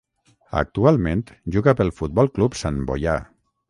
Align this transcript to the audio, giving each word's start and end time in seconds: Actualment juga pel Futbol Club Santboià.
Actualment 0.61 1.21
juga 1.57 1.77
pel 1.83 1.95
Futbol 2.01 2.35
Club 2.39 2.63
Santboià. 2.65 3.19